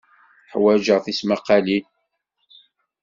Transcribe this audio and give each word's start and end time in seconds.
Ḥwajeɣ 0.51 0.99
tismaqqalin. 1.05 1.85